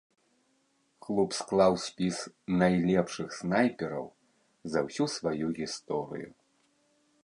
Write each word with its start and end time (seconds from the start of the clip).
Клуб 1.07 1.29
склаў 1.39 1.73
спіс 1.83 2.17
найлепшых 2.63 3.27
снайпераў 3.43 4.05
за 4.77 4.87
ўсю 4.89 5.05
сваю 5.19 5.45
гісторыю. 5.63 6.29